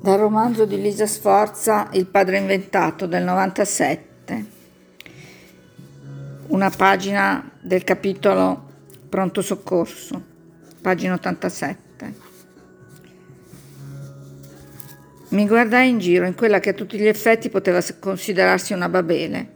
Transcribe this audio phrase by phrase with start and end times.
[0.00, 4.46] Dal romanzo di Lisa Sforza Il padre inventato del 97,
[6.46, 8.66] una pagina del capitolo
[9.08, 10.22] Pronto soccorso,
[10.80, 12.14] pagina 87.
[15.30, 19.54] Mi guardai in giro in quella che a tutti gli effetti poteva considerarsi una babele.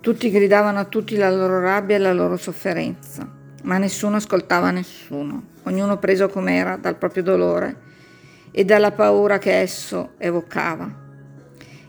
[0.00, 3.30] Tutti gridavano a tutti la loro rabbia e la loro sofferenza,
[3.64, 7.92] ma nessuno ascoltava nessuno, ognuno preso com'era dal proprio dolore
[8.56, 10.88] e dalla paura che esso evocava.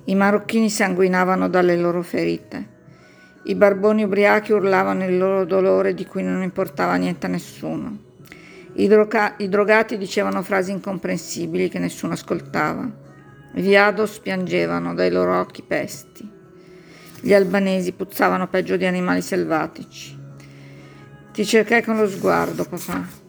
[0.06, 2.74] I marocchini sanguinavano dalle loro ferite.
[3.44, 8.00] I barboni ubriachi urlavano il loro dolore di cui non importava niente a nessuno.
[8.74, 12.90] I, droga- I, drogati dicevano frasi incomprensibili che nessuno ascoltava.
[13.54, 16.28] I viados piangevano dai loro occhi pesti.
[17.22, 20.18] Gli albanesi puzzavano peggio di animali selvatici.
[21.32, 23.25] Ti cercai con lo sguardo, papà.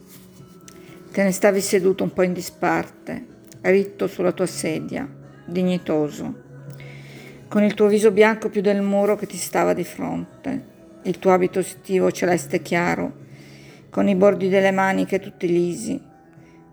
[1.16, 3.24] Te ne stavi seduto un po' in disparte,
[3.62, 5.10] ritto sulla tua sedia,
[5.46, 6.42] dignitoso,
[7.48, 10.64] con il tuo viso bianco più del muro che ti stava di fronte,
[11.04, 13.14] il tuo abito estivo celeste chiaro,
[13.88, 15.98] con i bordi delle maniche tutti lisi.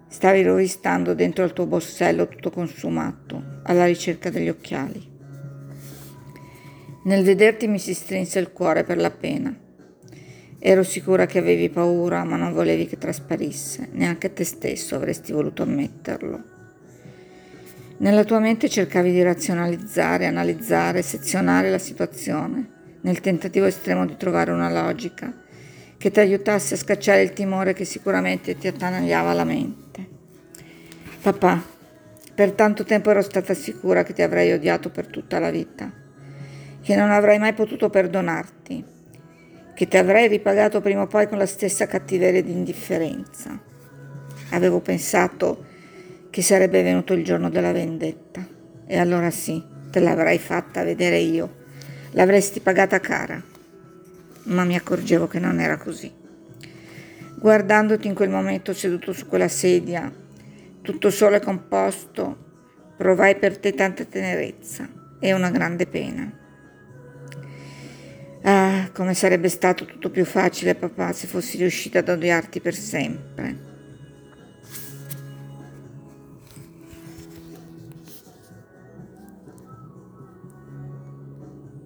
[0.10, 5.10] Stavi rovistando dentro il tuo borsello tutto consumato, alla ricerca degli occhiali.
[7.06, 9.58] Nel vederti mi si strinse il cuore per la pena.
[10.66, 15.64] Ero sicura che avevi paura, ma non volevi che trasparisse, neanche te stesso avresti voluto
[15.64, 16.42] ammetterlo.
[17.98, 22.70] Nella tua mente cercavi di razionalizzare, analizzare, sezionare la situazione,
[23.02, 25.34] nel tentativo estremo di trovare una logica
[25.98, 30.08] che ti aiutasse a scacciare il timore che sicuramente ti attanagliava la mente.
[31.22, 31.62] Papà,
[32.34, 35.92] per tanto tempo ero stata sicura che ti avrei odiato per tutta la vita,
[36.82, 38.93] che non avrei mai potuto perdonarti
[39.74, 43.60] che ti avrei ripagato prima o poi con la stessa cattiveria ed indifferenza.
[44.52, 45.66] Avevo pensato
[46.30, 48.46] che sarebbe venuto il giorno della vendetta
[48.86, 51.56] e allora sì, te l'avrei fatta vedere io,
[52.12, 53.42] l'avresti pagata cara.
[54.46, 56.12] Ma mi accorgevo che non era così.
[57.40, 60.12] Guardandoti in quel momento seduto su quella sedia,
[60.82, 62.38] tutto solo e composto,
[62.98, 64.88] provai per te tanta tenerezza
[65.20, 66.43] e una grande pena.
[68.94, 73.73] Come sarebbe stato tutto più facile, papà, se fossi riuscita ad odiarti per sempre.